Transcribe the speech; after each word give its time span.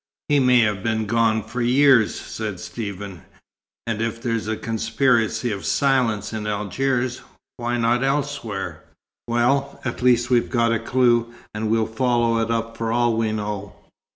"He 0.29 0.39
may 0.39 0.61
have 0.61 0.81
been 0.81 1.05
gone 1.05 1.43
for 1.43 1.61
years," 1.61 2.19
said 2.19 2.59
Stephen. 2.59 3.21
"And 3.85 4.01
if 4.01 4.19
there's 4.19 4.47
a 4.47 4.57
conspiracy 4.57 5.51
of 5.51 5.63
silence 5.63 6.33
in 6.33 6.47
Algiers, 6.47 7.21
why 7.57 7.77
not 7.77 8.03
elsewhere?" 8.03 8.83
"Well, 9.27 9.79
at 9.85 10.01
least 10.01 10.31
we've 10.31 10.49
got 10.49 10.73
a 10.73 10.79
clue, 10.79 11.31
and 11.53 11.69
will 11.69 11.85
follow 11.85 12.39
it 12.39 12.49
up 12.49 12.75
for 12.77 12.91
all 12.91 13.15
we 13.15 13.31
know. 13.31 13.75